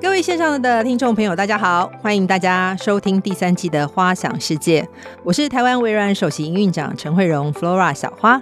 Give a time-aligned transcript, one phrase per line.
[0.00, 4.82] 各位线上的听众朋友，大家好，欢迎大家收听第三季的《花想世界》，
[5.24, 8.40] 我是台湾微软首席营运长陈慧蓉 Flora 小花，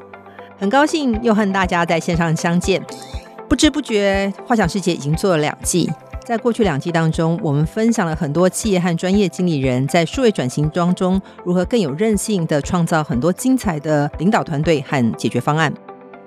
[0.59, 2.83] 很高兴又和大家在线上相见。
[3.49, 5.89] 不知不觉，《花想世界》已经做了两季，
[6.25, 15.73] 在过去两季当中，我们分享了很多企业和专业经理人在数位转型当中如何更有韧性地创造很多精彩的领导团队和解决方案。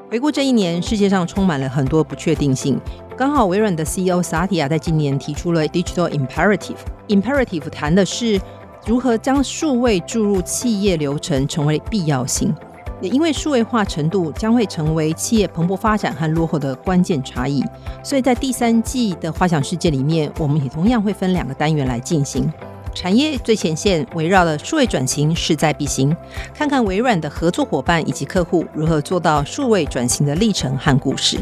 [0.09, 2.79] 回顾这一年，世界上充满了很多不确定性。
[3.17, 6.77] 刚好微软的 CEO 萨提亚在今年提出了 Digital Imperative。
[7.07, 8.39] Imperative 谈的是
[8.85, 12.53] 如何将数位注入企业流程成为必要性。
[13.01, 17.63] 也因为数位化程度将会成为企业蓬勃发展和落后的关键差异，
[18.03, 22.51] 所以在第三季的花想世界里面，我们也同样会分两个单元来进行。
[22.97, 26.17] 产业最前线围绕的数位转型势在必行，
[26.51, 31.37] 看看微软的合作伙伴以及客户如何做到数位转型的历程和故事。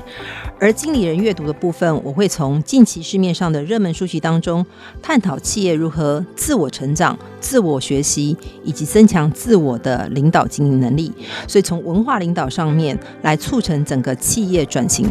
[0.60, 4.66] 而经理人阅读的部分，我会从近期市面上的热门书籍当中，
[5.02, 8.36] 探讨企业如何自我成长、自我学习
[8.66, 11.10] 以及增强自我的领导经营能力。
[11.48, 15.10] 所以从文化领导上面来促成整个企业转型。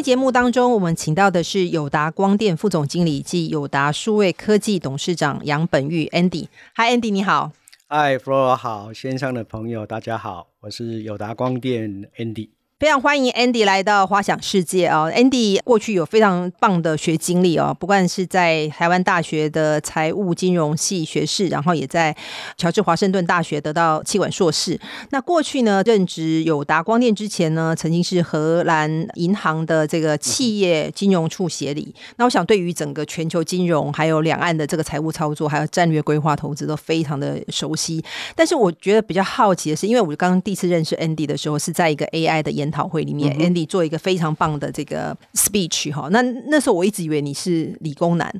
[0.00, 6.46] 天节目当中，我们请到的是友达光电副总经理及友达数位科技董事长杨本玉 Andy。
[6.74, 7.52] Hi Andy，你好。
[7.90, 12.48] Hi Flora，好，线上的朋友大家好，我是友达光电 Andy。
[12.80, 22.16] 非常欢迎 Andy 来到花想世界啊！Andy 过去有非常棒的学经历哦，不管是在台湾大学的财务金融系学士，然后也在
[22.56, 24.80] 乔治华盛顿大学得到气管硕士。
[25.10, 31.94] 那过去呢，任职友达光电之前呢，曾经是荷兰银行的这个企业金融处协理。
[32.16, 38.02] 那我想对于整个全球金融还有两岸的这个财务操作，还有战略规划投资都非常的熟悉。
[38.34, 46.08] 但是我觉得比较好奇的是，因为我刚刚第一次认识 Andy 的时候是在一个 AI 的研讨会里面，Andy 做一个非常棒的这个 speech 哈。
[46.10, 48.32] 那那时候我一直以为你是理工男，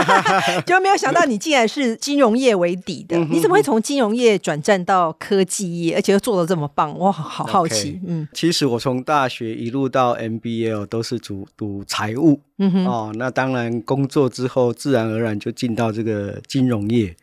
[0.66, 3.16] 就没有想到你竟然是金融业为底的。
[3.26, 6.96] 你怎么会从金融业转战到科技业，而且又做的这么棒？
[6.98, 7.92] 我，好好奇。
[7.92, 8.00] Okay.
[8.06, 12.40] 嗯，其实我从大学一路到 MBA 都是读读财务。
[12.58, 17.14] 嗯哼，哦，那当然工作之后自然而然就进到这个金融业。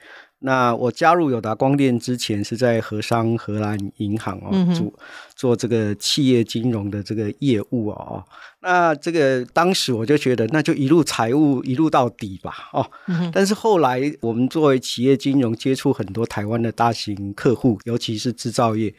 [0.45, 4.93] 那我加入友达光电之前是在荷商荷兰银行哦，做
[5.37, 8.21] 做这个企业金融的这个业务哦。
[8.59, 12.85] 那这个当时我就觉得，那就一路财务一路到底吧哦。
[13.31, 18.93] 但是后来我们作为企业金融接触很多台湾的大型客户，尤其是制造业，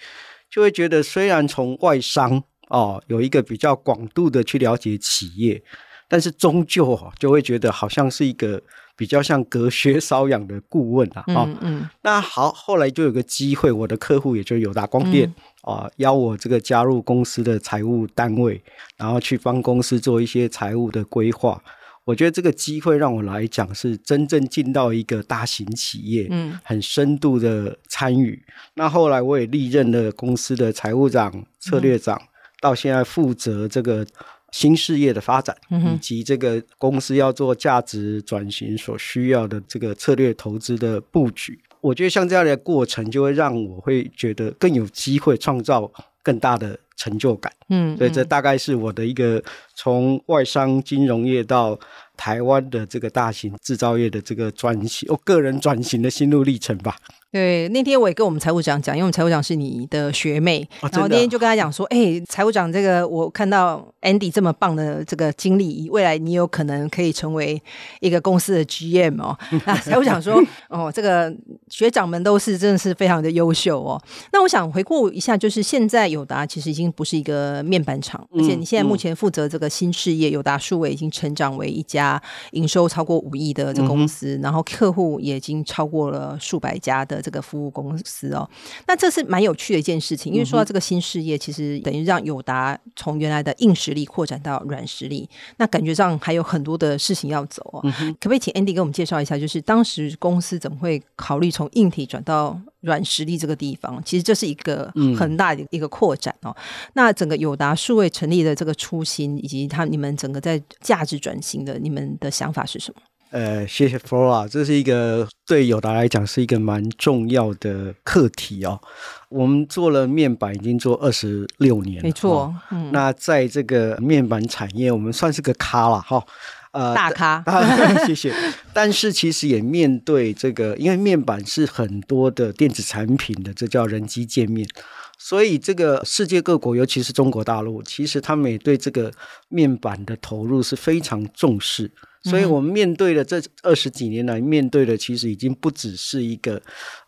[0.51, 5.63] 就会觉得虽然从外商哦有一个比较广度的去了解企业，
[6.09, 8.63] 但是终究哦就会觉得好像是一个。
[8.97, 11.25] 比较像隔靴搔痒的顾问啊，
[11.61, 18.63] 嗯那好，后来就有个机会，我的客户也就是友达光电啊，邀我这个加入公司的财务单位，
[18.97, 21.61] 然后去帮公司做一些财务的规划。
[22.05, 28.41] 我觉得这个机会让我来讲是真正进到一个大型企业，嗯，很深度的参与。
[28.75, 32.21] 那后来我也历任了公司的财务长、策略长，
[32.61, 34.07] 到现在负责这个。
[34.55, 35.57] 新事业的发展，
[35.93, 45.91] 以及这个公司要做价值转型所需要的这个策略投资的布局，我觉得像这样的过程，就会让我会觉得更有机会创造
[46.23, 47.53] 更大的成就感。
[47.69, 49.43] 嗯，所以这大概是我的一个
[49.75, 51.77] 从外商金融业到
[52.17, 56.97] 台湾的这个大型制造业的这个转型，我个人转型的心路历程吧。
[57.31, 67.61] 对，那天我也跟我们财务长讲，因为我们财务长是你的学妹，哦、然后那天就跟他讲说，哎，财务长，这个我看到 Andy 这么棒的这个经历，未来你有可能可以成为
[67.99, 69.37] 一个公司的 GM 哦。
[69.67, 71.35] 那财务长说，哦，这个
[71.69, 74.01] 学长们都是真的是非常的优秀哦。
[74.33, 82.04] 那我想回顾一下，就是现在友达其实已经不是一个面板厂，而且你现在目前负责这个新事业，友达数位已经成长为一家
[82.53, 87.21] 营收超过五亿的这个公司，然后客户也已经超过了数百家的。
[87.25, 88.47] 这个服务公司哦，
[88.87, 97.81] 那这是蛮有趣的一件事情，因为说到这个新事业，其实等于让友达从原来的硬实力扩展到软实力，那感觉上还有很多的事情要走哦。
[98.21, 104.01] 可不可以请 Andy 给我们介绍一下，就是当时公司怎么会考虑从硬体转到软实力这个地方？
[104.05, 106.55] 其实这是一个很大的一个扩展哦。
[106.93, 113.01] 那整个友达数位成立的这个初心，以及他你们整个在价值转型的，你们的想法是什么？
[113.31, 118.81] 呃，谢谢 Flora，这是一个对友达来讲是一个蛮重要的课题哦。
[119.29, 122.55] 我们做了面板已经做二十六年了，没错。
[122.71, 126.25] 嗯，那在这个面板产业，我们算是个咖了哈。
[126.75, 127.43] 呃，大咖，
[128.05, 128.35] 谢谢。
[128.73, 134.69] 但是其实也面对这个，因为面板是很多的电子产品的，这叫人机界面。
[135.17, 139.11] 所以这个世界各国，尤其是中国大陆，其实他们也对这个
[139.49, 141.91] 面板的投入是非常重视。
[142.25, 146.61] 所以我们面对的这二十几年来，面对的其实已经不只是一个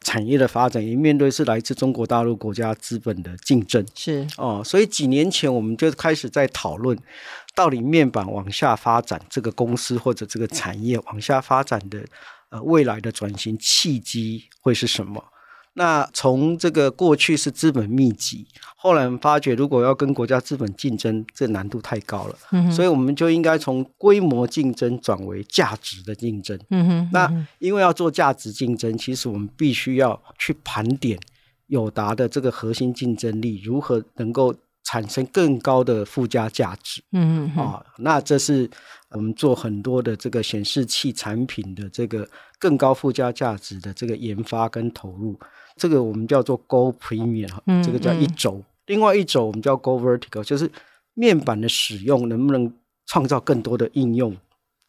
[0.02, 3.84] 产业的发展，也面对是来自中国大陆国家资本的竞争。
[3.94, 6.96] 是哦，所以几年前我们就开始在讨论，
[7.56, 12.04] 到底面板往下发展，这个公司或者这个产业往下发展的
[12.50, 15.24] 呃未来的转型契机会是什么？
[15.78, 26.58] 那从这个过去是资本密集，后来我们发觉，如果要跟国家资本竞争，这难度太高了，嗯、所以我们就应该从规模竞争转为价值的竞争。
[26.70, 31.18] 嗯哼，那因为要做价值竞争，其实我们必须要去盘点
[31.66, 34.54] 友达的这个核心竞争力，如何能够
[34.86, 37.02] 产生更高的附加价值。
[37.10, 38.70] 嗯嗯，啊，那这是
[39.10, 42.28] 我们做很多的这个显示器产品的这个
[42.60, 45.36] 更高附加价值的这个研发跟投入。
[45.76, 47.50] 这个我们叫做 Go Premium，
[47.84, 48.58] 这个叫一轴。
[48.58, 50.70] 嗯嗯、另外一轴我们叫 Go Vertical，就是
[51.14, 52.72] 面板的使用能不能
[53.06, 54.36] 创造更多的应用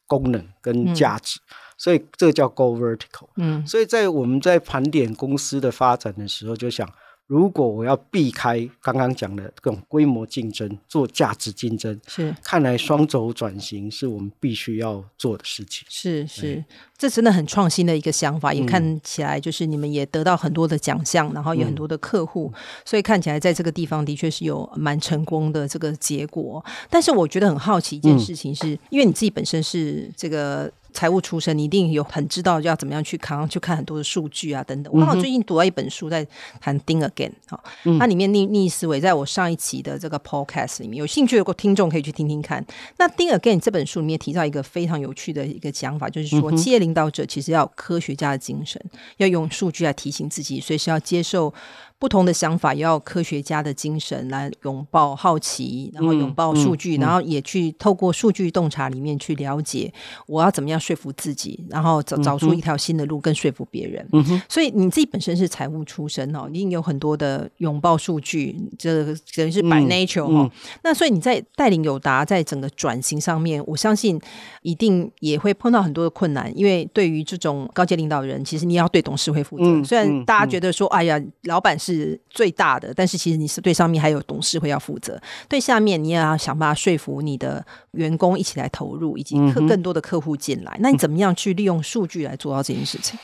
[0.05, 3.29] 功能跟价值，嗯、所以这个叫 Go Vertical。
[3.37, 6.87] 嗯，所以在我们在盘点公司的发展的时候，就想。
[7.27, 12.33] 如果我要避开刚刚讲的这种规模竞争，做价值竞争，是。
[12.41, 15.85] 看来双轴转型是我们必须要做的事情。
[15.89, 16.65] 是是，是
[16.97, 26.63] 这真的很创新的一个想法，也看起来就是你们也得到很多的奖项，嗯、然后有很多的客户，嗯、所以看起来在这个地方的确是有蛮成功的这个结果。
[26.89, 30.71] 但是我觉得很好奇一件事情是，因为你自己本身是这个。
[30.93, 34.91] 财务出身，你一定有很知道要怎么样去看，去看很多的数据啊等等。
[34.91, 36.25] 我刚好最近读到一本书，在
[36.59, 42.65] 谈 Think Again 哈、嗯，它里面逆逆思维，在我上一期的这个 Podcast 里面，有兴趣的听众可以去听听看。
[42.97, 48.81] 那 Think Again 这本书里面提到一个非常有趣的一个讲法，就是说，企业领领导者其实要科学家的精神，
[49.17, 51.53] 要用数据来提醒自己，随时要接受。
[51.99, 59.91] 不同的想法，也要科学家的精神来拥抱好奇，然后拥抱数据，嗯嗯、然后也去透过数据洞察里面去了解
[60.27, 64.07] 我要怎么样说服自己，然后找找出一条新的路，跟说服别人。
[64.13, 69.03] 嗯、哼所以你自己本身是财务出身哦，一定有很多的拥抱数据，这
[69.35, 70.49] 等于是 by nature 哦。
[70.83, 74.21] 那所以你在带领友达在整个转型上面，我相信
[74.61, 79.65] 一定也会碰到很多的困难，因为对于这种高阶领导人，其实你要对董事会负责。
[79.65, 90.73] 嗯、虽然大家觉得说，嗯、哎呀，老板是最大的，但是其实你是对上面还有董事会要负责，对下面你也要想办法说服你的员工一起来投入，以及客更多的客户进来。
[90.75, 93.17] 嗯、那你怎么样去利用数据来做到这件事情？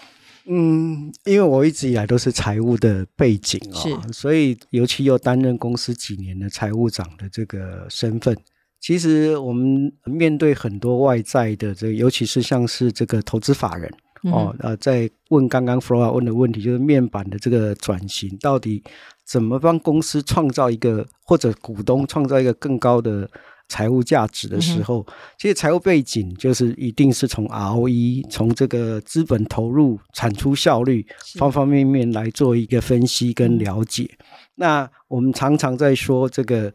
[0.46, 8.38] 嗯，因为我一直以来都是财务的背景啊、哦，所以尤其又担任公司几年的财务长的这个身份，
[8.80, 13.94] 其实我们面对很多外在的这个，尤其是像是这个投资法人。
[14.32, 18.82] 哦，呃，在问刚刚 Flora 问的问题，就是面板的这个转型，到底
[19.26, 23.30] 怎么帮公司创造一个或者股东创造一个更高的
[23.68, 31.06] 财务价值的时候，嗯、其实财务背景就是一定是从 ROE，从这个资本投入、产出效率
[31.38, 34.10] 方方面面来做一个分析跟了解。
[34.56, 36.72] 那我们常常在说这个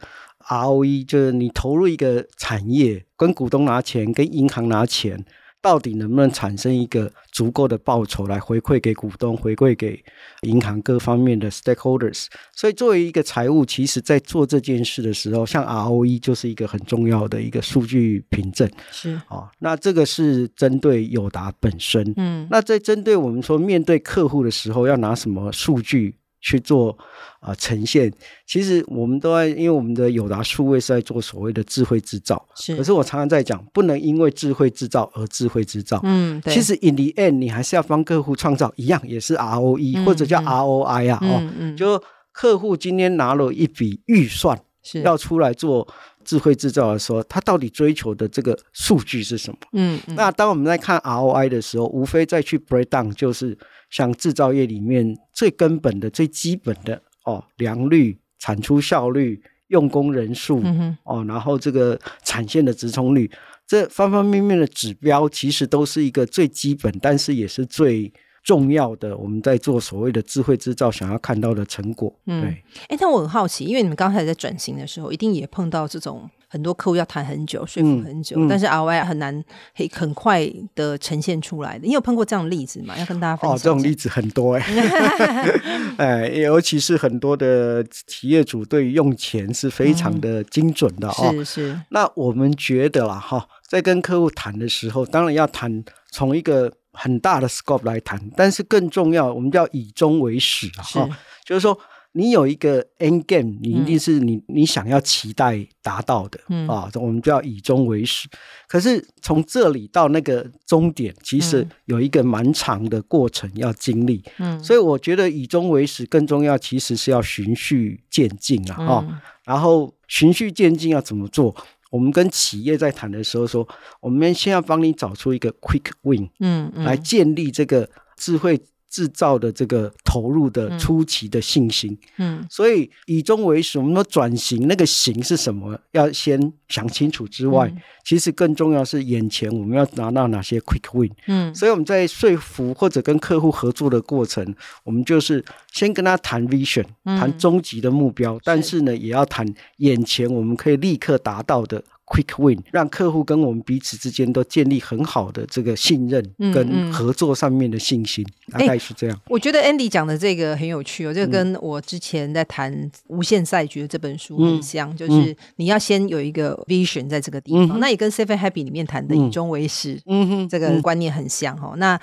[0.48, 5.24] ROE，就是你投入一个产业，跟股东拿钱，跟银行拿钱。
[5.68, 10.02] 到底能不能产生一个足够的报酬来回馈给股东、回馈给
[10.40, 12.24] 银行各方面的 stakeholders？
[12.56, 18.66] 所以，作为一个财务，其实在做这件事的时候，像 ROE 就是一个很重要的一个数据凭证。
[18.90, 22.14] 是啊、哦，那这个是针对友达本身。
[22.16, 26.14] 嗯，那在针对我们说面对客户的时候，要拿什么数据？
[26.40, 26.96] 去做
[27.40, 28.12] 啊、呃、呈现，
[28.46, 32.76] 其实我们都在，因为我们的友达数位是在做所谓的智慧制造，是。
[32.76, 36.00] 可是我常常在讲，不能因为智慧制造而智慧制造。
[36.04, 36.54] 嗯，对。
[36.54, 41.18] 其实 in the end，你还是要帮客户创造一样，也是 ROE、嗯、或者叫 ROI 啊。
[41.22, 41.76] 嗯、哦，嗯。
[41.76, 42.02] 就
[42.32, 45.86] 客户今天拿了一笔预算，是要出来做
[46.28, 49.58] 智慧制造的时候，他到底追求的这个数据是什么？
[49.72, 49.98] 嗯。
[50.06, 53.56] 嗯，那当我们在看 ROI 的时候，无非再去 break down，就是。
[53.90, 63.30] 像制造业里面最根本的、最基本的哦，良率、产出效率、用工人数、嗯、哦，然后这个产线的直冲率，
[63.66, 68.12] 这方方面面的指标，其实都是一个最基本，但是也是最
[68.48, 69.14] 重要的。
[69.14, 72.10] 我们在做所谓的智慧制造，想要看到的成果。
[72.24, 72.62] 嗯、对。
[72.88, 76.30] 哎，但我很好奇，因为你们刚才在转型的时候，一定也碰到这种。
[76.50, 81.86] 很多客户要谈很久，说服很久，嗯嗯、但是 ROI 很难很很快的呈现出来的。
[81.86, 82.96] 你有碰过这样的例子吗？
[82.96, 83.54] 要跟大家分享。
[83.54, 85.60] 哦，这种例子很多哎、欸，
[86.00, 91.30] 哎，尤其是很多的企业主对于用钱是非常的精准的哦。
[91.32, 91.80] 是是。
[91.90, 100.98] 那我们觉得啦哈，在跟客户谈的时候，当然要谈从一个很大的 scope 来谈，但是更重要，我们叫以终为始哈，是
[101.44, 101.78] 就是说。
[102.12, 108.26] 你有一个 end game，你一定是你、嗯、你想要期待达到的、嗯、啊，我们就要以终为始。
[108.66, 114.24] 可是从这里到那个终点，其实有一个蛮长的过程要经历。
[114.38, 119.18] 嗯，所以我觉得以终为始更重要，其实是要循序渐进啊，哈、嗯。
[119.44, 121.54] 然后循序渐进要怎么做？
[121.90, 123.66] 我们跟企业在谈的时候说，
[124.00, 128.60] 我们先要帮你找出一个 quick win，嗯，嗯，来建立这个智慧。
[128.88, 144.54] 制造的这个投入的初期的信心，嗯，所以以终为始，我们说转型那个型是什么，要先想清楚之外，嗯、其实更重要是眼前我们要拿到哪些 quick win，嗯，所以我们在说服或者跟客户合作的过程，
[144.84, 149.46] 我们就是先跟他谈 vision，谈终极的目标，嗯、但是呢，是也要谈
[149.78, 151.84] 眼前我们可以立刻达到的。
[152.10, 156.24] Quick win，让客户跟我们彼此之间都建立很好的这个信任
[156.54, 159.20] 跟合作上面的信心，嗯嗯、大概是这样。
[159.28, 162.72] 我觉得 Andy 讲的这个很有趣哦，这个跟我之前在谈
[163.08, 171.74] 《无限赛局》的这本书很像，嗯、就是你要先有一个 vision 在这个地方，嗯、那也跟 Safe Happy 里面谈的以终为始，嗯哼，这个观念很像哈。
[171.76, 172.00] 那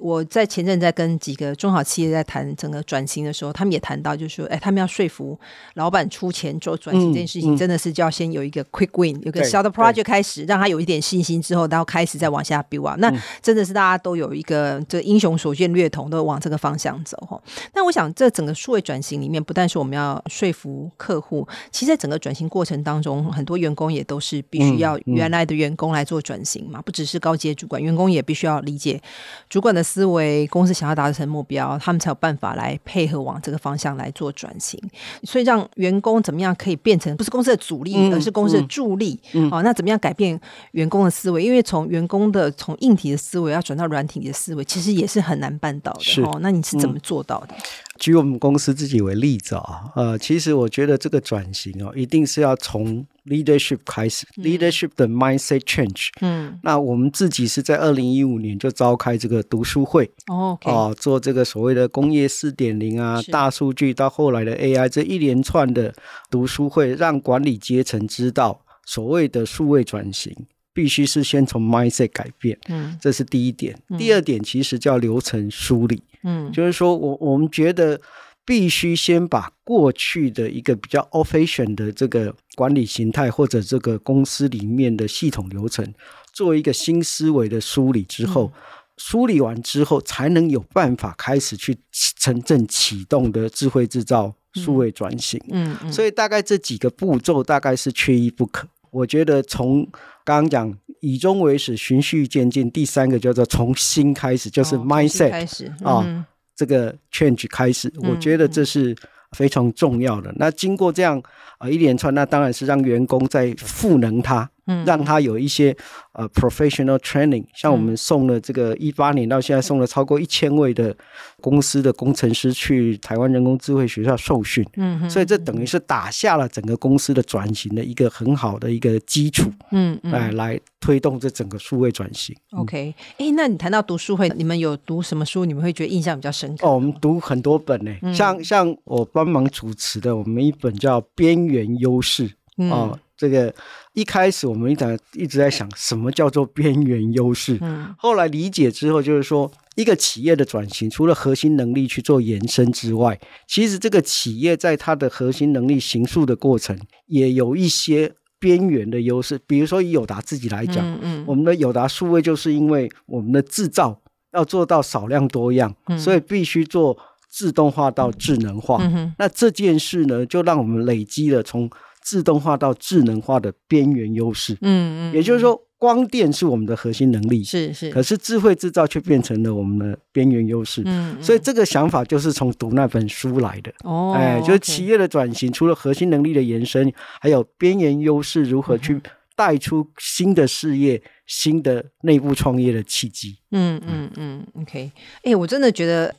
[0.00, 5.38] 我在前阵在跟几个中小企业在谈整个转型的时候，他们也谈到，就是说，哎，他们要说服
[5.74, 9.46] 老板出钱做转型这件事情，真的是就要先有一个 quick win，有个。
[9.46, 12.96] 小的 project 开始，让他有一点信心之后，然后开始再往下 build 啊。
[12.98, 13.08] 那
[13.40, 17.40] 真的是大家都有一个这个英雄所见略同，都往这个方向走哈。
[17.74, 26.82] 那我想，这整个数位转型里面，不但是我们要说服客户，其实在整个转型过程当中，很多员工也都是必须要原来的员工来做转型嘛。
[26.82, 29.00] 不只是高阶主管，员工也必须要理解
[29.48, 34.80] 主管的思维，公司想要达成目标，他们才有办法来配合往这个方向来做转型。
[35.22, 39.18] 所以让员工怎么样可以变成不是公司的主力，而是公司的助力。
[39.52, 40.38] 哦，那怎么样改变
[40.72, 41.44] 员工的思维？
[41.44, 46.00] 因为从员工的从硬体的思维要转到软体的思维，其实也是很难办到的。
[46.00, 47.54] 是哦，那你是怎么做到的？
[47.98, 56.08] 举我们公司自己为例子啊，呃，其实我觉得这个转型哦，一定是要从 leadership 开始，嗯，leadership 的 mindset change。
[56.20, 65.94] 嗯，那我们自己是在二零一五年就召开这个读书会哦，okay，呃，做这个所谓的工业四点零啊，大数据到后来的 AI 这一连串的
[66.30, 68.62] 读书会，让管理阶层知道。
[68.88, 70.32] 所谓的数位转型，
[70.76, 73.74] 必须是先从 mindset 改变，嗯，这是第一点。
[73.88, 77.98] 嗯、第二点其实叫流程梳理，嗯，就是说我我们觉得
[78.44, 85.94] 必须先把过去的一个比较 old fashioned 的这个管理形态，或者这个公司里面的系统流程，
[86.34, 88.60] 做一个新思维的梳理之后，嗯、
[88.98, 91.78] 梳理完之后，才能有办法开始去
[92.18, 95.40] 真正启动的智慧制造数位转型。
[95.48, 98.68] 嗯，嗯嗯，所以大概这几个步骤大概是缺一不可。
[98.90, 99.84] 我觉得从
[100.24, 108.96] 刚刚讲以终为始，循序渐进，第三个叫做从心开始，就是 mindset 开始啊，这个 change 开始，我觉得这是
[109.32, 110.32] 非常重要的。
[110.36, 111.22] 那经过这样
[111.58, 114.50] 啊一连串，那当然是让员工在赋能他。
[114.68, 115.72] 嗯，让他有一些
[116.12, 120.92] 呃 professional training，像我们送了这个一八年到现在送了超过一千位的
[121.40, 132.34] 公司的工程师去台湾人工智慧学校受训，嗯哼，所以这等于是打下了整个公司的转型的一个很好的一个基础，嗯，来来推动这整个数位转型。
[132.56, 135.44] OK，哎，那你谈到读书会，你们有读什么书？
[135.44, 136.66] 你们会觉得印象比较深刻？
[136.66, 141.00] 哦，我们读很多本呢，像像我帮忙主持的，我们一本叫
[141.46, 142.28] 《边缘优势》
[142.70, 142.98] 哦。
[143.16, 143.54] 这个
[143.94, 147.56] 一开始我们一直一直在想，什么叫做边缘优势？
[147.62, 159.40] 嗯，后来理解之后，就是说，一个企业的转型，除了核心能力去做延伸之外，其实这个企业在它的核心能力行塑的过程，也有一些边缘的优势。
[159.46, 163.98] 比如说以友达自己来讲，嗯，嗯，我们的友达数位就是因为我们的制造
[164.34, 166.98] 要做到少量多样，嗯，所以必须做
[167.36, 168.78] 自动化到智能化。
[168.80, 171.68] 嗯，那这件事呢，就让我们累积了从
[172.02, 186.90] 自动化到智能化的边缘优势，嗯嗯，也就是说，光电是我们的核心能力，是是，可是智慧制造却变成了我们的边缘优势，嗯，所以这个想法就是从读那本书来的，哦，哎，就是企业的转型，除了核心能力的延伸，
[187.20, 188.98] 还有边缘优势如何去
[189.34, 194.90] 带出新的事业、新的内部创业的契机，嗯嗯嗯，OK，
[195.24, 196.14] 哎，我真的觉得。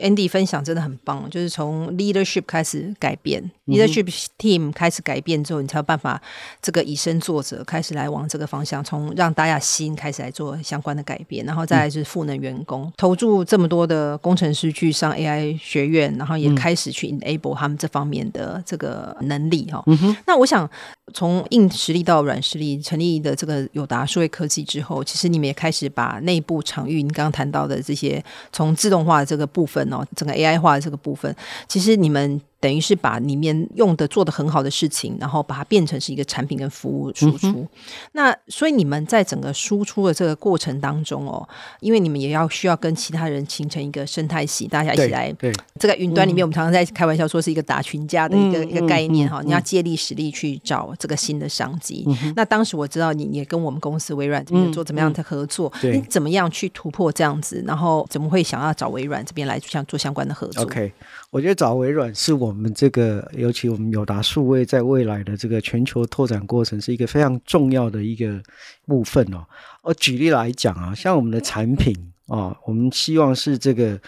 [0.00, 6.20] Andy 分享真的很棒，就是从 leadership 开始改变、嗯、，leadership team 开始改变之后，你才有办法
[6.60, 19.82] 这个以身作则，开始来往这个方向，从让大家心开始来做相关的改变，然后再来就是赋能员工，嗯、投注这么多的工程师去上 AI 学院，然后也开始去 enable 他们这方面的这个能力哈。
[20.26, 20.68] 那我想
[21.14, 31.32] 从硬实力到软实力，成立的这个友达数位科技之后，其实你们也开始把内部场域，你刚刚谈到的这些从自动化的这个部部分哦，整个 AI 化的这个部分，
[31.68, 37.48] 其实你们等于是把里面用的做的很好的事情，然后把它变成是一个产品跟服务输出。
[37.48, 37.68] 嗯、
[38.12, 41.46] 那所以你们在整个输出的这个过程当中哦，
[41.80, 45.32] 因为你们也要需要跟其他人形成一个生态系，大家一起来。
[45.32, 49.42] 对，这个云端里面，我们常常在开玩笑说是一个打群架的一个、嗯、一个概念哈。
[49.42, 52.32] 你要借力使力去找这个新的商机、嗯。
[52.36, 60.92] 那当时我知道你也跟我们公司微软这边做怎么样的合作，嗯、你怎么样去突破这样子，然后怎么会想要找微软这边来像做相关的合作？OK，
[61.32, 62.52] 我觉得找微软是我。
[62.52, 68.38] 我们这个，尤其我们友达数位在未来的这个全球拓展过程，是一个非常重要的一个
[68.86, 69.42] 部分哦。
[69.82, 71.96] 我举例来讲啊，像我们的产品
[72.26, 73.98] 啊，我们希望是这个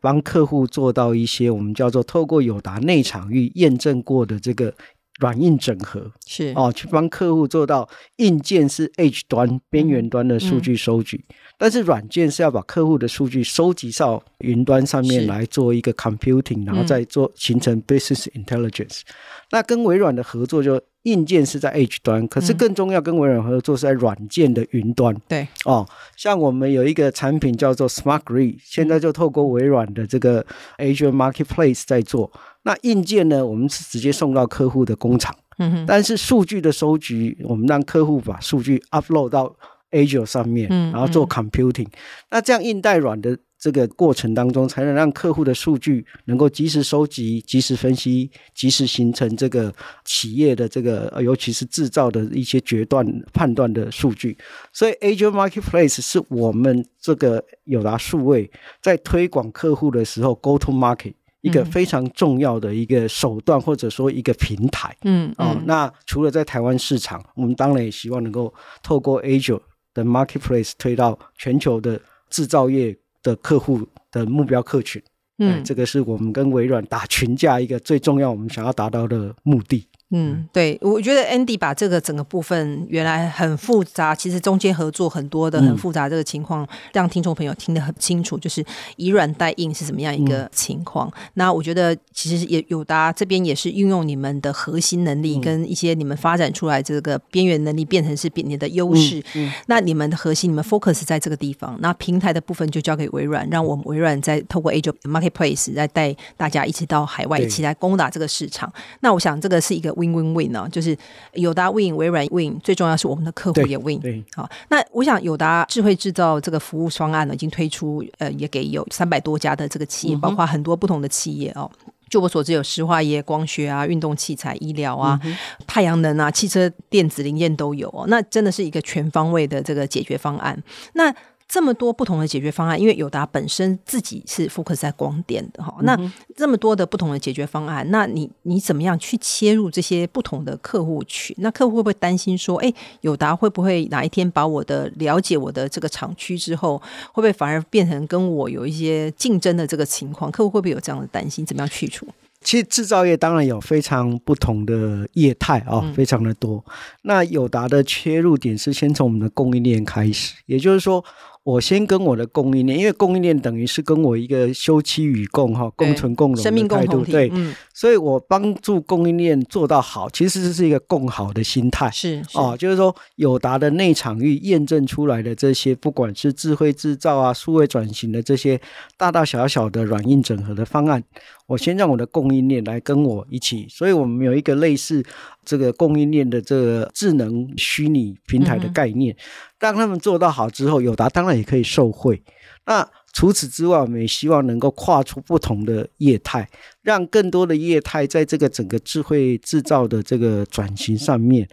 [0.00, 4.74] 帮客户做到一些我们叫做透过友达内场域验证过的这个。
[5.20, 11.22] 软硬整合是哦，去帮客户做到硬件是 Edge 端边缘端的数据收集，
[11.62, 19.02] 但是软件是要把客户的数据收集到云端上面来做一个 computing，然后再做形成 business intelligence。
[19.02, 19.14] 嗯、
[19.52, 25.14] 那跟微软的合作就硬件是在 Edge 端，可是更重要跟微软合作是在软件的云端。
[25.28, 30.44] 对哦，像我们有一个产品叫做 Smart Grid，现在就透过微软的这个
[30.78, 32.32] Azure Marketplace 在做。
[32.64, 39.54] 那硬件呢，我们是直接送到客户的工厂，嗯，但是数据的收集，我们让客户把数据 upload 到
[39.92, 41.86] Azure 上面，然后做 computing。
[42.30, 49.72] 那这样硬带软的这个过程当中，才能让客户的数据能够及时收集、及时分析、及时形成这个
[50.04, 54.36] 企业的这个，尤其是制造的一些决断判断的数据。
[54.72, 61.14] 所以 Azure Marketplace 是我们这个友达数位在推广客户的时候 Go to Market。
[61.42, 64.96] 一个非常重要的一个手段，或者说一个平台。
[65.02, 69.60] 嗯，哦，那除了在台湾市场，我们当然也希望能够透过 Azure
[69.94, 75.02] 的 Marketplace 推到全球的制造业的客户的目标客群。
[75.38, 79.88] 嗯，这个是我们跟微软打群架一个最重要，我们想要达到的目的。
[80.14, 88.62] 嗯，对，我觉得 Andy 把这个整个部分原来很复杂，其实中间合作很多的很复杂这个情况，嗯、让听众朋友听得很清楚，就是
[88.96, 91.08] 以软带硬是怎么样一个情况。
[91.08, 99.24] 嗯、那我觉得其实也友达这边也是运用你们的核心能力跟一些你们发展出来这个边缘能力，变成是你的优势。
[99.64, 108.70] 那你们的核心，你们 focus 在这个地方，那平台的部分就交给微软，让我们微软再透过 Azure Marketplace 再带大家一起到海外，一起来攻打这个市场。
[109.00, 109.90] 那我想这个是一个。
[110.02, 110.96] Win Win Win 呢，就是
[111.34, 114.00] 友达 Win，微软 Win，最重要是我们的客户也 Win。
[114.00, 121.70] 对，好，那我想友达智慧制造这个服务方案呢，已经推出，呃，也给有三百多家的这个企业，嗯，包括很多不同的企业哦。
[122.10, 125.34] 就我所知，有石化业、光学啊、运动器材、医疗啊、嗯、
[125.66, 128.04] 太阳能啊、汽车电子零件都有哦。
[128.08, 130.62] 那真的是一个全方位的这个解决方案。
[130.92, 131.10] 那
[131.52, 135.94] 这么多不同的解决方案，因为友达本身自己是 focus 在光电的哈，那
[136.34, 141.36] 这么多的不同的解决方案，那你你怎么样去切入这些不同的客户群？
[141.40, 146.78] 那客户会不会担心说，哎，友达会不会哪一天把我的了解我的这个厂区之后，
[147.12, 150.32] 会不会反而变成跟我有一些竞争的这个情况？
[150.32, 151.44] 客户会不会有这样的担心？
[151.44, 152.06] 怎么样去除？
[152.40, 156.64] 其实制造业当然有非常不同的业态啊、哦，非常的多。
[156.66, 161.04] 嗯、那友达的切入点是先从我们的供应链开始，也就是说。
[161.44, 178.60] 我先跟我的供应链，因为供应链等于是跟我一个休戚与共哈，共存共荣的态度，对，嗯、所以我帮助供应链做到好，其实这是一个共好的心态，是，是哦，就是说友达的内场域验证出来的这些，不管是智慧制造啊、数位转型的这些
[178.96, 181.02] 大大小小的软硬整合的方案。
[181.48, 185.04] 我先让我的供应链来跟我一起，所以我们有一个类似
[185.44, 189.16] 这个供应链的这个智能虚拟平台的概念，
[189.58, 192.22] 让他们做到好之后，友达当然也可以受惠。
[192.66, 196.48] 那除此之外，我们也希望能够跨出不同的业态，
[196.82, 201.48] 让更多的业态在这个整个智慧制造的这个转型上面，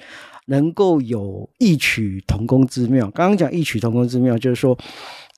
[0.45, 3.09] 能够有异曲同工之妙。
[3.11, 4.77] 刚刚讲异曲同工之妙，就是说。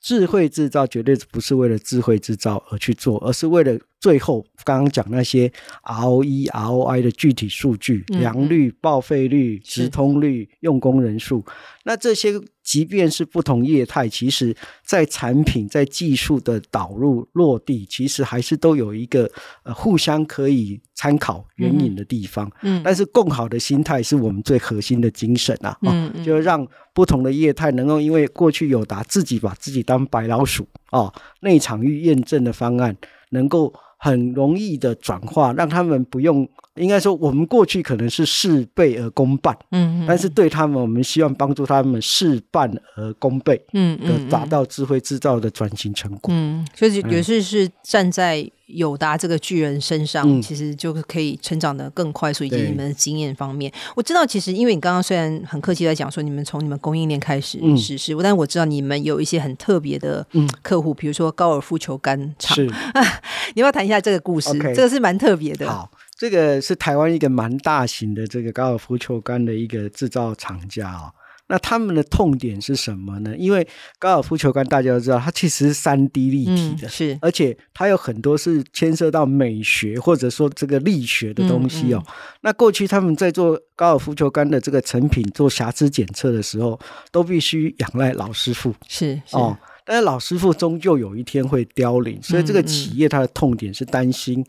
[0.04, 5.48] 智慧制造绝对不是为了智慧制造而去做，而是为了最后刚刚讲那些
[5.84, 11.46] ROE、ROI 的具体数据，良率、报废率、直通率、用工人数。
[11.84, 12.34] 那这些
[12.64, 19.30] 即便是不同业态，其实在产品、在技术的导入落地，其实还是都有一个
[19.64, 22.52] 呃互相可以参考援引的地方。
[22.64, 25.78] 嗯，但是共好的心态是我们最核心的精神啊！
[25.84, 32.96] 嗯，就让不同的业态能够因为过去友达自己把自己当白老鼠啊，内场域验证的方案
[33.30, 60.26] 能够很容易的转化，让他们不用应该说，我们过去可能是事倍而功半，嗯，但是对他们，我们希望帮助他们事半而功倍，嗯嗯，达到智慧制造的转型成果，嗯，所以也是是站在友达这个巨人身上，嗯、其实就可以成长的更快速，以及你们的经验方面，我知道，其实因为你刚刚虽然很客气在讲说你们从你们供应链开始实施，嗯、但我知道你们有一些很特别的
[60.62, 62.66] 客户，比如说高尔夫球杆厂，是，
[63.56, 64.58] 你要不要谈一下这个故事？
[64.74, 65.70] 这个是蛮特别的。
[65.70, 65.92] 好。
[66.22, 71.12] 这个是台湾一个蛮大型的这个高尔夫球杆的一个制造厂家哦。
[71.48, 73.36] 那他们的痛点是什么呢？
[73.36, 82.04] 因为高尔夫球杆大家都知道，它其实是三 D 立体的，嗯、是，而且它有很多是牵涉到美学或者说这个力学的东西哦。
[82.06, 86.80] 嗯嗯、那过去他们在做高尔夫球杆的这个成品做瑕疵检测的时候，
[87.12, 89.58] 都必须仰赖老师傅，是，是哦。
[89.84, 94.46] 但是老师傅终究有一天会凋零，所以这个企业它的痛点是担心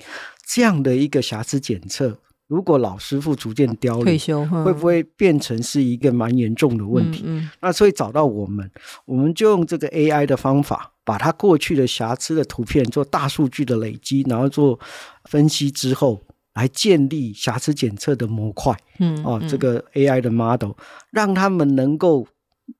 [0.52, 7.22] 这样的一个瑕疵检测，如果老师傅逐渐凋零，退休会不会变成是一个蛮严重的问题？
[7.24, 8.70] 嗯嗯、那所以找到我们，
[9.06, 14.78] 我们就用这个 AI 的方法，把它过去的瑕疵的图片做大数据的累积，然后做
[15.24, 16.20] 分析之后，
[16.52, 18.76] 来建立瑕疵检测的模块。
[18.98, 20.72] 嗯，哦，这个 AI 的 model，
[21.10, 22.26] 让他们能够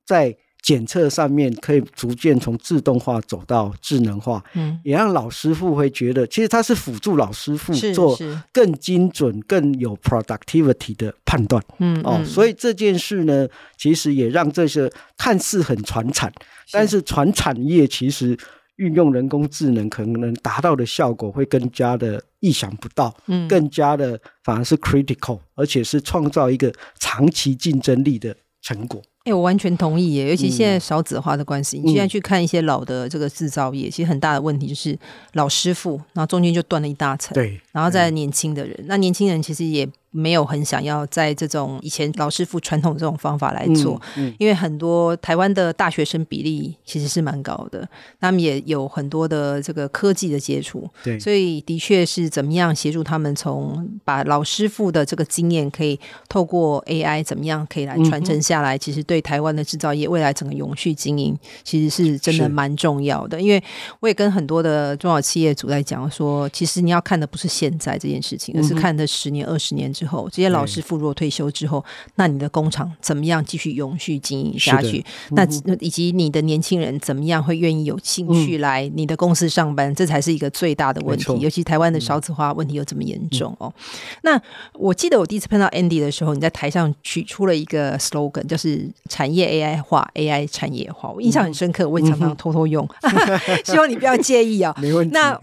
[0.05, 8.17] 在检测上面可以逐渐从自动化走到智能化，嗯，也让老师傅会觉得，其实他是辅助老师傅做
[8.53, 16.33] 更精准、更有 productivity 的判断，嗯，哦，所以这件事呢，其实也让这些看似很传产，
[16.71, 18.39] 但是传产业其实
[18.77, 29.03] 运用人工智能可能达到的效果会更加的意想不到，嗯，更加的反而是 critical，而且是创造一个长期竞争力的成果。
[29.25, 34.99] 哎、欸，我完全同意耶，尤其现在少子化的关系，嗯、你现在去看一些老的这个制造业，嗯、其实很大的问题就是
[35.35, 39.89] 老师傅，然后中间就断了一大层，对，然后再年轻的人，嗯、那年轻人其实也。
[40.15, 47.89] 没有很想要在这种以前老师傅传统这种方法来做，嗯嗯、因为很多台湾的大学生比例其实是蛮高的，
[48.21, 63.41] 他们也有很多的这个科技的接触，对，所以的确是怎么样协助他们从把老师傅的这个经验可以透过 AI 怎么样可以来传承下来，嗯、其实对台湾的制造业未来整个永续经营其实是真的蛮重要的。
[63.41, 63.65] 因为
[64.01, 71.85] 我也跟很多的中小企业主在讲说，其实你要看的不是现在这件事情，而是看的十年、二十年之后，这些老师傅如果退休之后，
[72.17, 74.99] 那你的工厂怎么样继续永续经营下去？
[75.31, 79.93] 嗯、那以及你的年轻人怎么样会愿意有兴趣来你的公司上班？
[79.93, 81.39] 嗯、这才是一个最大的问题。
[81.39, 83.73] 尤其台湾的少子化问题又这么严重哦。
[83.77, 83.83] 嗯、
[84.23, 84.43] 那
[84.75, 94.81] 我记得我第一次碰到 Andy 的时候，你在台上取出了一个 slogan，就是产业 AI 化，AI 产业化，我印象很深刻，我也常常偷偷用，嗯、 希望你不要介意啊、哦。
[94.81, 95.15] 没问题。
[95.15, 95.39] 那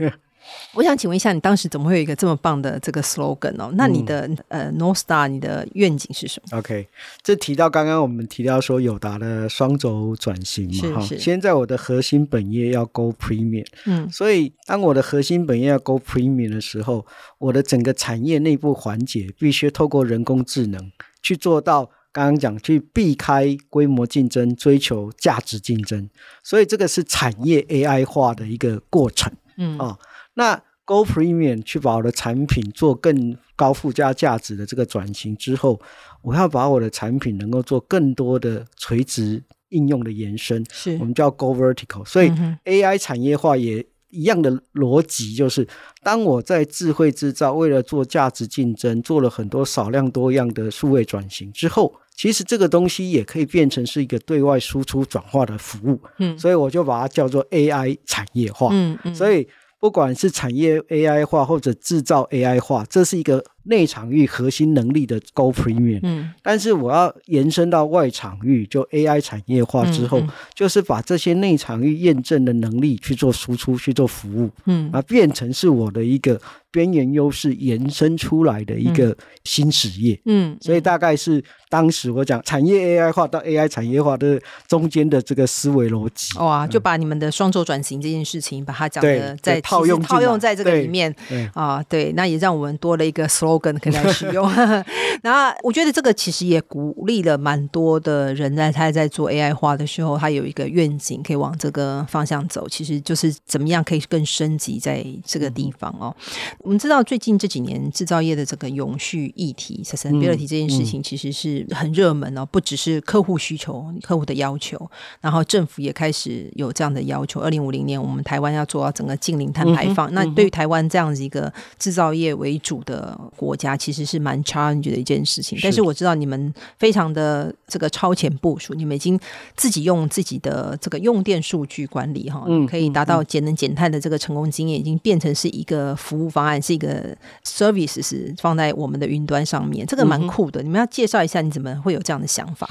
[0.73, 3.71] 我想请问一下，你当时怎么会有一个这么棒的这个 slogan 哦？
[3.73, 6.88] 那你的、嗯、呃 North Star，你的愿景是什么？OK，
[7.23, 17.05] 这提到刚刚我们提到说友达的双轴转型嘛，哈，现在我的核心本业要 Go Premium，嗯，所以当我的核心本业要 Go Premium 的时候，
[17.39, 20.91] 我的整个产业内部环节必须透过人工智能
[21.23, 26.07] 去做到刚刚讲去避开规模竞争，追求价值竞争，
[26.43, 29.88] 所以这个是产业 AI 化的一个过程，嗯啊。
[29.88, 29.99] 哦
[30.33, 35.79] 那 Go Premium 去把我的产品做更高附加价值的这个转型之后，
[36.23, 42.03] 我要把我的产品能够做更多的垂直应用的延伸，是我们叫 Go Vertical。
[42.03, 42.31] 所以
[42.65, 45.67] AI 产业化也一样的逻辑，就是
[46.01, 56.01] 当我在智慧制造为了做价值竞争，做了很多少量多样的数位转型之后，其实这个东西也可以变成是一个对外输出转化的服务。
[56.17, 58.69] 嗯，所以我就把它叫做 AI 产业化。
[58.71, 59.47] 嗯嗯，所以。
[59.79, 66.01] 不管是产业 AI 化或者制造 AI 化，这是一个内场域核心能力的 Go Premium。
[66.03, 74.49] 嗯，但是我要延伸到外场域，就 AI 产业化之后，嗯嗯、就是把这些内场域验证的能力去做输出，去做服务。
[74.65, 76.39] 嗯，啊，变成是我的一个。
[76.71, 86.38] 边缘优势延伸出来的一个新实业，嗯，嗯，所以大概是当时我讲产业 AI 化到 AI 产业化的中间的这个思维逻辑。
[86.38, 91.13] 哇，就把你们的双轴转型这件事情，把它讲的在套用套用在这个里面
[91.53, 94.47] 啊，对，那也让我们多了一个 slogan 可以来使用。
[95.21, 106.15] 然后我觉得这个其实也鼓励了蛮多的人在他在做 AI 化的时候，他有一个愿景可以往这个方向走，其实就是怎么样可以更升级在这个地方哦。
[106.59, 114.89] 我们知道最近这几年制造业的这个永续议题 （sustainability） 这件事情其实是很热门哦，不只是客户需求、客户的要求，
[115.21, 117.39] 然后政府也开始有这样的要求。
[117.39, 120.11] 二零五零年，我们台湾要做到整个净零碳排放。
[120.11, 125.57] 嗯、那对于台湾这样子一个制造业为主的国家，其实是蛮 challenge 的一件事情。
[125.57, 129.17] 是，但是我知道你们非常的这个超前部署，你们已经
[129.55, 136.48] 自己用自己的这个用电数据管理哈，可以达到节能减碳的这个成功经验，已经变成是一个服务方案。
[136.62, 140.62] 是一个 service 是放在我们的云端上面，这个蛮酷的。
[140.62, 142.69] 嗯、你们要介绍一下，你怎么会有这样的想法？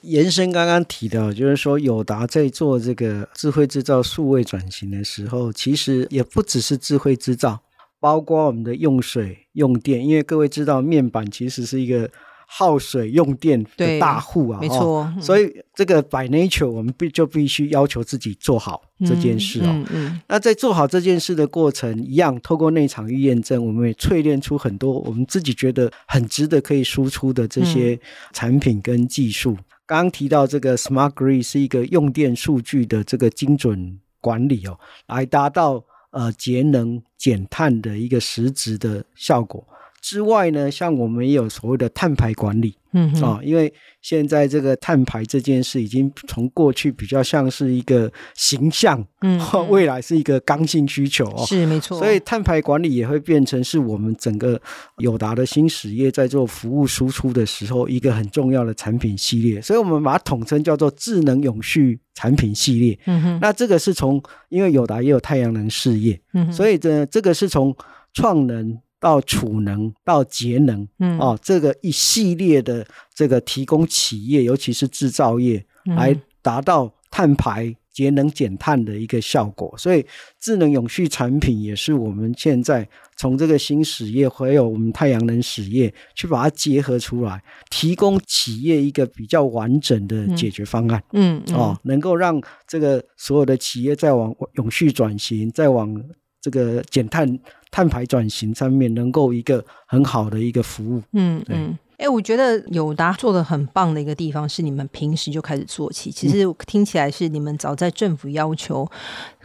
[0.00, 7.60] 延伸刚刚提到，就是说友达在做这个智慧制造、数位转型的时候，其实也不只是智慧制造，
[8.00, 10.02] 包括我们的用水、用电。
[10.02, 12.10] 因为各位知道，面板其实是一个。
[12.52, 19.66] 耗水用电的大户啊，没错，所以这个 by nature 我们必就必须要求自己做好这件事哦。
[19.68, 27.96] 嗯，嗯嗯，那在做好这件事的过程，一样透过内场预验证，我们也淬炼出很多我们自己觉得很值得可以输出的这些
[28.32, 29.56] 产品跟技术。
[29.86, 39.64] 刚刚、嗯、提到这个 Smart Grid 是一个用电数据的这个精准管理哦，来达到呃节能减碳的一个实质的效果。
[40.00, 51.98] 之外呢，像我们也有所谓的碳排管理，嗯啊、哦，因为现在这个碳排这件事已经从过去比较像是一个形象，嗯哼， 未来是一个刚性需求哦，是没错。
[51.98, 54.58] 所以碳排管理也会变成是我们整个
[54.98, 62.98] 友达的新实业在做服务输出的时候一个很重要的产品系列，所以我们把它统称叫做智能永续产品系列。
[63.04, 67.76] 嗯哼，那这个是从因为友达也有太阳能事业，嗯，所以这这个是从
[68.14, 68.80] 创能。
[69.00, 75.64] 到储能到节能，嗯，哦，这个一系列的这个提供企业，尤其是制造业，
[75.96, 79.74] 来达到碳排节能减碳的一个效果。
[79.76, 80.04] 所以，
[80.38, 82.86] 智能永续产品也是我们现在
[83.16, 91.02] 从这个新实业，还有我们太阳能实业，去把它结合出来，提供企业一个比较完整的解决方案。
[91.12, 95.92] 嗯，嗯哦，能够让这个所有的企业在往永续转型，在往
[96.40, 97.38] 这个减碳。
[97.72, 108.84] 碳排转型上面能够一个很好的一个服务，嗯嗯，哎、欸，我觉得友达做的很棒的一个地方是你们平时就开始做起，其实听起来是你们早在政府要求。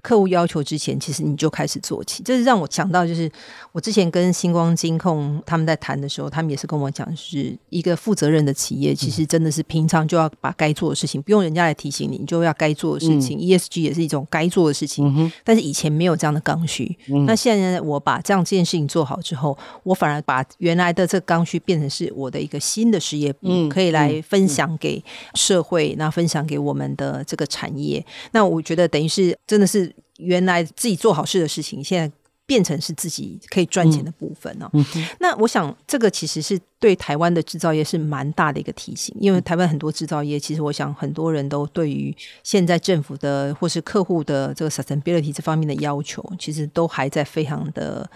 [0.05, 3.27] 客户要求之前，其实你就开始做起，这是让我想到，就是
[3.71, 13.39] 我之前跟星光金控他们在谈的时候，他们也是跟我讲，是一个负责任的企业，其实真的是平常就要把该做的事情，不用人家来提醒你，你就要该做的事情。
[13.39, 16.95] ESG 也是一种该做的事情，但是以前没有这样的刚需。
[17.25, 28.05] 那现在我把这样这件事情做好之后，我反而把原来的这个刚需变成是我的一个新的事业部，可以来分享给社会，那分享给我们的这个产业。
[28.33, 29.94] 那我觉得等于是真的是。
[30.17, 34.69] 原来自己做好事的事情，现在变成是自己可以赚钱的部分哦。
[34.73, 48.07] 嗯嗯、那我想，这个其实是对台湾的制造业是蛮大的一个提醒，因为台湾很多制造业，其实我想很多人都对于现在政府的或是客户的这个 sustainability 这方面的要求，其实都还在非常的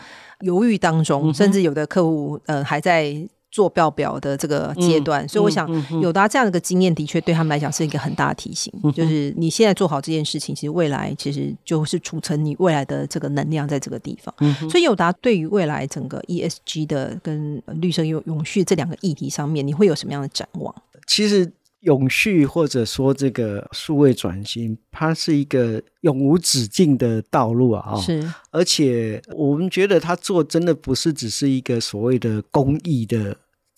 [0.41, 3.27] 犹豫当中，甚至有的客户呃还在。
[3.51, 5.67] 做报表的这个阶段，嗯、所以我想
[6.01, 8.71] 友达这样的一个经验，的确对他们来讲是一个很大的提醒。
[8.83, 14.33] 嗯、就是你现在做好这件事情，其实未来其实就是储存你未来的这个能量在这个地方。
[14.39, 20.73] 嗯、所以友达对于未来整个 ESG 的跟绿色永永续这两个议题上面，你会有什么样的展望？
[21.07, 21.51] 其实。
[21.81, 27.95] 永续或者说这个数位转型，它是一个永无止境的道路啊！
[28.01, 33.37] 是，而且我们觉得它做真的不是只是一个所谓的公益的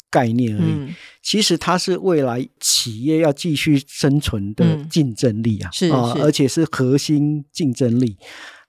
[0.10, 5.70] 概念而已，嗯、其实它是未来企业要继续生存的竞争力啊！
[5.72, 8.18] 是，是，而且是核心竞争力。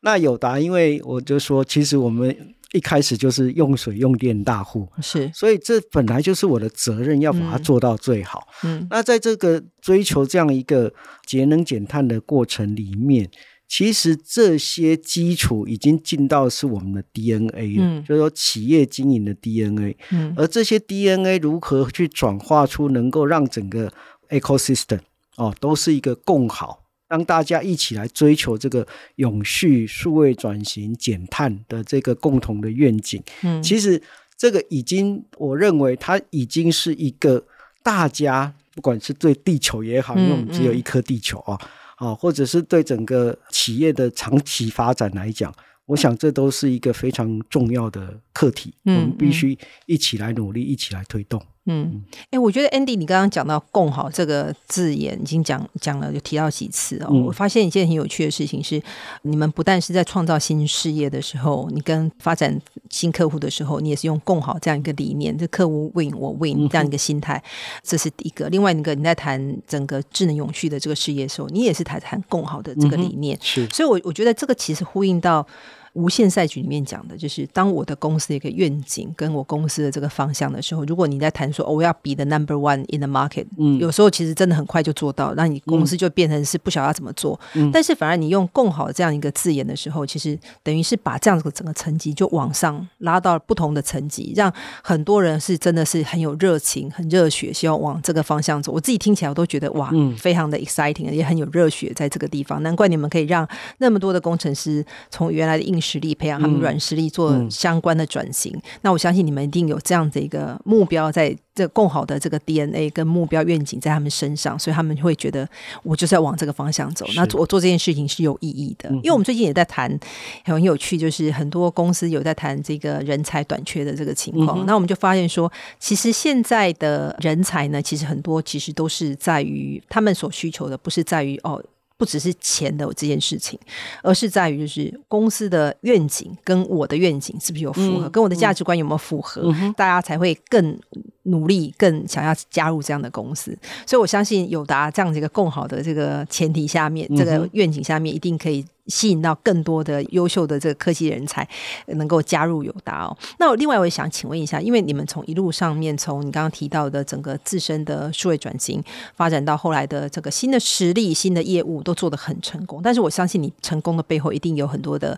[0.02, 2.54] 那友达，因为我就说，其实我们。
[2.72, 8.48] 一开始就是用水用电大户，是，所以这本来就是我的责任，要把它做到最好。
[8.64, 10.92] 嗯，嗯，那在这个追求这样一个
[11.26, 13.30] 节能减碳的过程里面，
[13.68, 19.96] 其实这些基础已经进到是我们的 DNA 了，嗯，就是说企业经营的 DNA。
[20.10, 23.92] 嗯，而这些 DNA 如何去转化出能够让整个
[24.30, 25.00] ecosystem
[25.36, 26.81] 哦，都是一个共好。
[27.12, 33.22] 让大家一起来追求这个永续、数位转型、减碳的这个共同的愿景。
[33.42, 34.00] 嗯，其实
[34.34, 37.44] 这个已经，我认为它已经是一个
[37.82, 41.60] 大家，不管是对地球也好，因为我们只有一颗地球啊，
[41.96, 48.72] 啊，或者是对整个企业的长期发展来讲，我想这都是一个非常重要的课题。
[48.84, 51.38] 我们必须一起来努力，一起来推动。
[51.66, 57.06] 嗯，哎、欸，我觉得 Andy，你刚刚讲到“共好”这个字眼，已经讲讲了，就提到几次哦。
[57.10, 58.82] 嗯、我发现一件很有趣的事情是，
[59.22, 68.48] 你们不但是在创造新事业的时候，你跟发展新客户的时候，你也是用“共好”这样一个理念，这客户 win 我 win 这样一个心态，嗯、这是第一个。
[68.48, 73.36] 另外一个，你在谈整个智能永续的这个事业的时候，你也是谈谈“共好”的这个理念。
[73.36, 75.46] 嗯、是，所以我我觉得这个其实呼应到。
[75.94, 87.38] 无限赛局里面讲的就是，当我的公司的一个愿景跟我公司的这个方向的时候，如果你在谈说，哦，我要 be the number one in the market，嗯，有时候其实真的很快就做到，那你公司就变成是不晓得要怎么做。
[87.54, 94.50] 嗯，但是反而你用“共好”这样一个字眼的时候，其实等于是把这样子的整个层级就往上拉到不同的层级，让
[94.82, 98.72] 很多人是真的是很有热情、很热血，希望往这个方向走。
[98.72, 102.62] 我自己听起来我都觉得哇，嗯，非常的 exciting，也很有热血在这个地方。
[102.62, 103.46] 难怪你们可以让
[103.78, 111.36] 那么多的工程师从原来的硬实力培养他们软实力做相关的转型，那我相信你们一定有这样的一个目标在。
[111.54, 115.46] 这更好的这个 DNA 跟目标愿景在他们身上，所以他们会觉得
[115.82, 117.04] 我就是要往这个方向走。
[117.14, 120.00] 那我做这件事情是有意义的，因为我们最近也在谈，
[120.46, 124.60] 很有趣，就是很多公司有在谈这个人才短缺的这个情况。
[124.60, 131.62] 嗯、那我们就发现说，其实现在的人才呢，其实很多其实都是在于他们所需求的，不是在于哦。
[131.96, 133.58] 不只是钱的这件事情，
[134.02, 140.78] 而是在于就是公司的愿景跟我的愿景是不是有符合，嗯、跟我的价值观有没有符合，嗯、大家才会更
[141.24, 143.56] 努力，更想要加入这样的公司。
[143.86, 148.64] 所以我相信有达这样子一个更好的这个前提下面，这个愿景下面一定可以。
[148.88, 151.46] 吸引到更多的优秀的这个科技人才
[151.86, 153.16] 能够加入友达哦。
[153.38, 158.82] 那我另外我也想请问一下，因为你们从一路上面从你刚刚提到的整个自身的数位转型
[159.14, 165.16] 发展到后来的这个新的实力、新的业务都做得很成功，但是我相信你成功的背后一定有很多的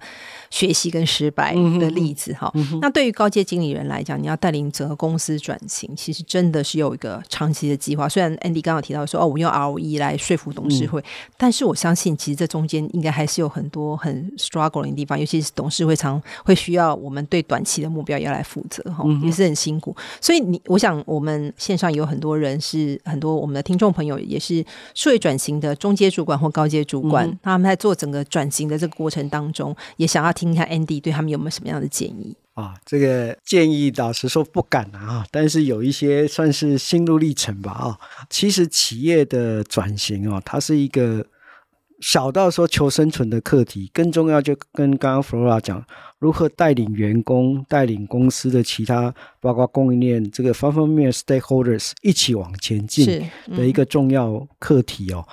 [0.50, 2.50] 学习跟失败的例子哈。
[2.52, 8.06] 嗯嗯、那对于高阶经理人来讲，你要带领整个公司转型，其实真的是有一个长期的计划。
[8.06, 11.04] 虽然 Andy 刚刚提到说哦，我用 ROE 来说服董事会，嗯、
[11.38, 13.53] 但是我相信其实这中间应该还是有。
[13.54, 19.94] 很多很 struggling 的地方，尤其是董事会常会需要我们对短期的目标要来负责哈，也是很辛苦。
[20.20, 24.64] 所以你，我想我们线上有很多人是很多我们的听众朋友，也是
[24.94, 32.74] 数位转型的中阶主管或高阶主管，嗯、他们在做整个转型的这个过程当中，也想要听一下 Andy 对他们有没有什么样的建议啊？
[32.84, 37.98] 这个建议老实说不敢啊，但是有一些算是心路历程吧啊。
[38.28, 41.24] 其实企业的转型哦，它是一个。
[42.00, 45.84] 小到说求生存的课题，更重要就跟刚刚 Flora 讲，
[46.18, 53.24] 如何带领员工、带领公司的其他，包括供应链这个方方面面 stakeholders 一起往前进
[53.56, 55.26] 的一个重要课题哦。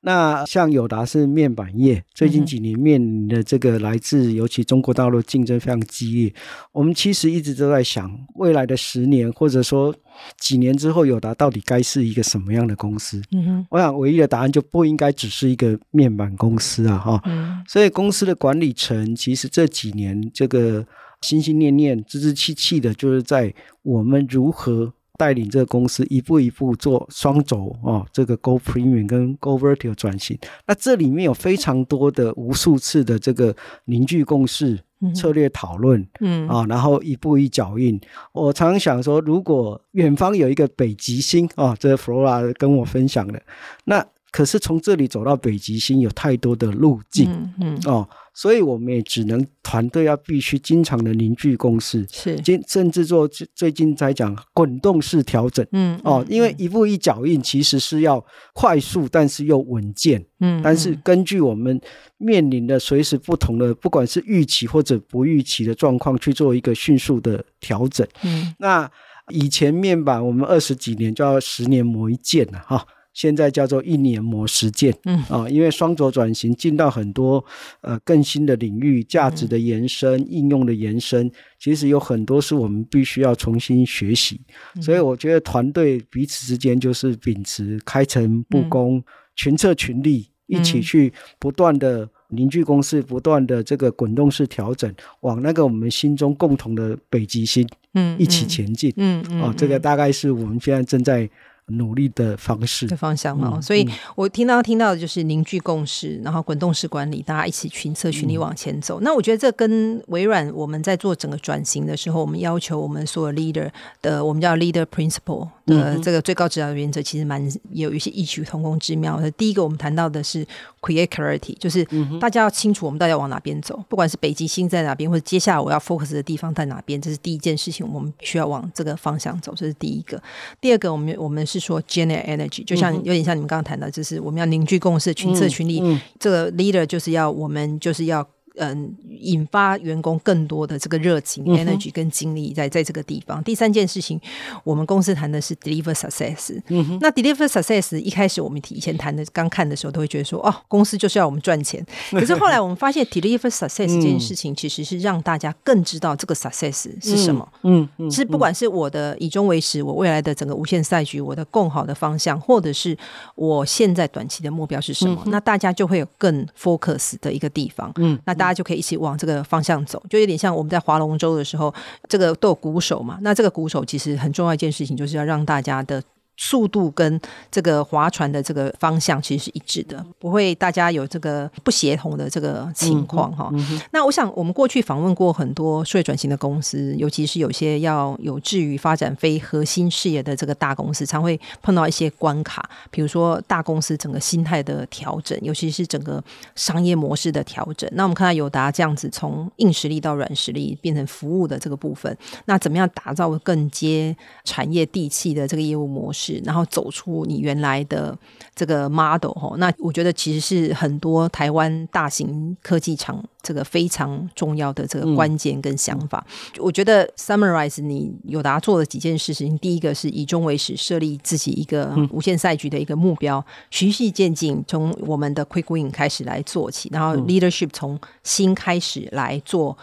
[0.00, 6.34] 那像友达是面板业，最近几年面临的这个来自尤其中国大陆竞争非常激烈。
[6.72, 9.94] 我们其实一直都在想，未来的十年或者说
[10.38, 13.22] 几年之后，友达到底该是一个什么样的公司？
[13.32, 17.22] 嗯哼，我想唯一的答案就不应该只是一个面板公司啊，哈。
[17.26, 17.62] 嗯。
[17.66, 20.86] 所以公司的管理层其实这几年这个
[21.20, 24.92] 心心念念、支支气气的，就是在我们如何。
[25.18, 30.38] 带领这个公司一步一步做双轴哦，这个 Go Premium 跟 Go Vertical 转型。
[30.64, 33.52] 那这里面有非常多的无数次的这个
[33.86, 34.78] 凝聚共识、
[35.14, 38.00] 策略讨论，嗯啊，然后一步一脚印。
[38.32, 43.40] 我常常想说，如果远方有一个北极星啊，这是 Flora 跟我分享的，
[43.84, 48.08] 那可是从这里走到北极星有太多的路径，嗯嗯哦。
[48.34, 61.80] 所以我们也只能团队要必须经常的凝聚共识，是，甚至做最近在讲滚动式调整，嗯，哦，因为一步一脚印其实是要快速，但是又稳健，嗯，但是根据我们
[62.16, 68.88] 面临的随时不同的，不管是预期或者不预期的状况，去做一个迅速的调整，嗯，那
[69.30, 72.86] 以前面板我们二十几年就要十年磨一剑了哈。
[73.18, 75.18] 现在叫做一年磨十剑，嗯。
[75.28, 77.44] 啊，因为双轴转型进到很多
[77.80, 81.28] 呃更新的领域，价值的延伸、嗯、应用的延伸，
[81.58, 84.40] 其实有很多是我们必须要重新学习。
[84.76, 89.04] 嗯、所以我觉得团队彼此之间就是秉持开诚布公、嗯、
[89.34, 101.28] 群策群力，一起去不断的凝聚共识，不断的这个滚动式调整，往那个我们心中共同的北极星，嗯，一起前进，嗯嗯，啊，这个大概是我们现在正在。
[101.68, 109.00] 努力的方式的方向哦，嗯、所以我听到听到的就是凝聚共识，然后滚动式管理，大家一起群策群力往前走。
[109.00, 113.70] 嗯、那我觉得这跟微软我们在做整个转型的时候，我们要求我们所有 leader
[114.02, 115.48] 的，我们叫 leader principle。
[115.68, 119.30] 的这个最高指导原则，其实蛮有一些异曲同工之妙的。
[119.32, 120.44] 第一个，我们谈到的是
[120.80, 121.86] create clarity，就是
[122.20, 130.20] 大家要清楚我们到底要往哪边走，不管是北极星在哪边，或者接下来我要 focus 的地方在哪边，这是第一件事情，我们需要往这个方向走，这是第一个。
[130.60, 135.82] 第二个，我们我们是说 generate energy，就像有点像你们刚刚谈到，就是我们要凝聚共识，群策群力，
[136.18, 138.26] 这个 leader 就是要我们就是要。
[138.58, 143.42] 嗯，引发员工更多的这个热情、嗯、energy 跟精力在在这个地方。
[143.44, 144.20] 第三件事情，
[144.64, 146.60] 我们公司谈的是 deliver success。
[146.68, 151.84] 嗯哼，那 deliver success 一开始我们以前谈的刚看的时候都会觉得说，哦，公司就是要我们赚钱。
[152.10, 157.48] 可是后来我们发现 deliver success 这件事情其实是让大家更知道这个 success 是什么。
[157.62, 162.98] 嗯嗯，是不管是我的以终为始，我未来的整个无限赛局，我的更好的方向，或者是
[163.36, 167.92] 我现在短期的目标是什么，嗯、那大家就会有更 focus 的一个地方。
[167.98, 168.47] 嗯，那大。
[168.48, 171.72] 他就可以一起往这个方向走，就有点像我们在划龙舟的时候，
[172.08, 173.18] 这个都有鼓手嘛。
[173.22, 176.02] 那这个鼓手其实很重要一件事情，就是要让大家的。
[176.38, 177.20] 速度跟
[177.50, 183.50] 这个划船的这个方向其实是一致的，不会大家有这个不协同的这个情况哈。
[183.52, 196.22] 嗯嗯、那我想，我们过去访问过很多税转型的公司，尤其是有些要有志于发展非核心事业的这个大公司，常会碰到一些关卡，比如说大公司整个心态的调整，尤其是整个
[196.54, 197.90] 商业模式的调整。
[197.94, 206.27] 那我们看到友达这样子从硬实力到软实力变成服务的这个部分，那怎么样打造更接产业地气的这个业务模式？
[206.44, 208.16] 然后走出你原来的
[208.54, 216.24] 这个 model 哈，那我觉得其实是很多台湾大型科技厂这个非常重要的这个关键跟想法。
[216.54, 229.76] 嗯、我觉得 summarize 你有达做的几件事情，第一个是以终为始，设立自己一个无限赛局的一个目标，循序渐进，从我们的 quick win 开始来做起，然后 leadership 从新开始来做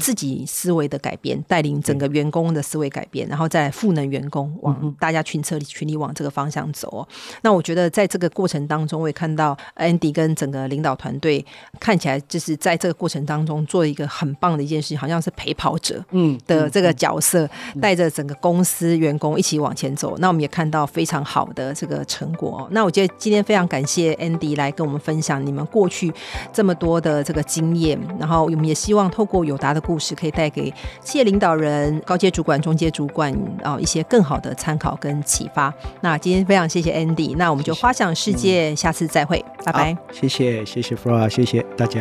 [0.00, 7.06] 自己思维的改变，带领整个员工的思维改变，然后再赋能员工，往大家群策群力往这个方向走。
[7.42, 11.44] 那我觉得在这个过程当中，我也看到 Andy 跟整个领导团队
[11.80, 17.48] 看起来就是在这个过程当中做一个很棒的一件事情，好像是陪跑者嗯的这个角色，
[17.80, 20.16] 带着整个公司员工一起往前走。
[20.18, 22.68] 那我们也看到非常好的这个成果。
[22.70, 26.12] 那我觉得今天非常感谢 Andy 来跟我们分享你们过去
[26.52, 30.72] 这么多的这个经验，然后我们也希望透过友达的故事，可以带给
[31.02, 33.32] 企业领导人、高阶主管、中阶主管
[33.62, 35.72] 啊一些更好的参考跟启发。
[36.00, 39.96] 那今天非常谢谢 Andy，那我们就花想世界，下次再会，拜拜。
[40.12, 42.00] 谢谢，谢谢 Flora，谢谢大家。